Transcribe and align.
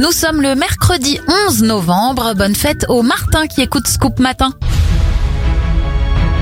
Nous 0.00 0.12
sommes 0.12 0.40
le 0.40 0.54
mercredi 0.54 1.18
11 1.48 1.64
novembre. 1.64 2.34
Bonne 2.36 2.54
fête 2.54 2.86
aux 2.88 3.02
Martin 3.02 3.48
qui 3.48 3.62
écoute 3.62 3.88
Scoop 3.88 4.20
Matin. 4.20 4.52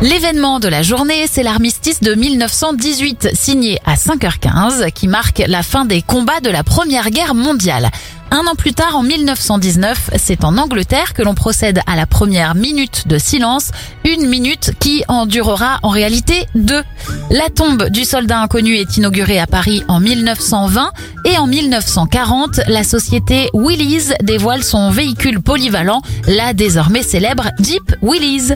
L'événement 0.02 0.60
de 0.60 0.68
la 0.68 0.82
journée, 0.82 1.27
c'est 1.27 1.43
l'armistice 1.43 2.00
de 2.00 2.14
1918, 2.14 3.30
signé 3.32 3.79
à 3.87 3.95
5h15, 3.95 4.92
qui 4.92 5.08
marque 5.08 5.42
la 5.46 5.62
fin 5.62 5.87
des 5.87 6.03
combats 6.03 6.40
de 6.40 6.50
la 6.50 6.64
Première 6.64 7.08
Guerre 7.08 7.34
mondiale. 7.34 7.90
Un 8.38 8.46
an 8.49 8.54
plus 8.54 8.75
tard, 8.75 8.97
en 8.97 9.03
1919, 9.03 10.10
c'est 10.19 10.45
en 10.45 10.58
Angleterre 10.58 11.15
que 11.15 11.22
l'on 11.22 11.35
procède 11.35 11.81
à 11.87 11.97
la 11.97 12.04
première 12.04 12.54
minute 12.54 13.09
de 13.09 13.17
silence, 13.17 13.71
une 14.04 14.28
minute 14.28 14.72
qui 14.78 15.04
en 15.09 15.24
durera 15.24 15.78
en 15.83 15.88
réalité 15.88 16.46
deux. 16.55 16.83
La 17.30 17.48
tombe 17.48 17.88
du 17.88 18.05
soldat 18.05 18.38
inconnu 18.38 18.77
est 18.77 18.98
inaugurée 18.98 19.41
à 19.41 19.46
Paris 19.46 19.84
en 19.88 20.01
1920 20.01 20.92
et 21.24 21.38
en 21.38 21.46
1940, 21.46 22.60
la 22.69 22.84
société 22.84 23.48
Willys 23.55 24.12
dévoile 24.23 24.62
son 24.62 24.91
véhicule 24.91 25.41
polyvalent, 25.41 26.02
la 26.27 26.52
désormais 26.52 27.02
célèbre 27.02 27.48
Jeep 27.59 27.96
Willys. 28.02 28.52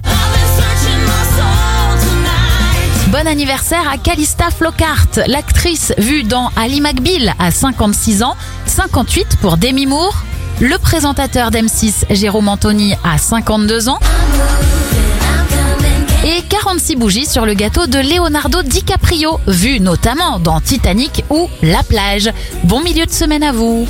Bon 3.23 3.27
anniversaire 3.27 3.87
à 3.87 3.99
Calista 3.99 4.49
Flockhart, 4.51 5.21
l'actrice 5.27 5.93
vue 5.99 6.23
dans 6.23 6.51
Ali 6.57 6.81
McBeal 6.81 7.35
à 7.39 7.51
56 7.51 8.23
ans, 8.23 8.35
58 8.65 9.37
pour 9.43 9.59
Demi 9.59 9.85
Moore, 9.85 10.25
le 10.63 10.79
présentateur 10.79 11.51
d'M6 11.51 12.07
Jérôme 12.09 12.49
Anthony 12.49 12.95
à 13.05 13.19
52 13.19 13.91
ans 13.91 13.99
et 16.25 16.41
46 16.49 16.97
bougies 16.97 17.27
sur 17.27 17.45
le 17.45 17.53
gâteau 17.53 17.87
de 17.87 17.99
Leonardo 17.99 18.63
DiCaprio, 18.63 19.39
vu 19.47 19.81
notamment 19.81 20.39
dans 20.39 20.61
Titanic 20.63 21.23
ou 21.29 21.51
La 21.61 21.83
plage. 21.83 22.31
Bon 22.65 22.81
milieu 22.81 23.05
de 23.05 23.13
semaine 23.13 23.43
à 23.43 23.53
vous 23.53 23.87